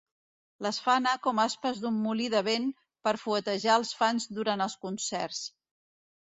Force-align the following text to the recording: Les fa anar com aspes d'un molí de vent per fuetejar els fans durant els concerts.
Les 0.67 0.77
fa 0.85 0.93
anar 1.01 1.11
com 1.27 1.41
aspes 1.43 1.81
d'un 1.83 1.99
molí 2.05 2.29
de 2.35 2.41
vent 2.47 2.65
per 3.09 3.13
fuetejar 3.25 3.77
els 3.83 3.93
fans 4.01 4.27
durant 4.41 4.65
els 4.67 4.79
concerts. 4.87 5.45